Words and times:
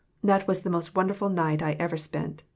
That 0.23 0.47
was 0.47 0.63
the 0.63 0.71
most 0.71 0.95
wonderful 0.95 1.29
night 1.29 1.61
I 1.61 1.73
ever 1.73 1.95
spent. 1.95 2.41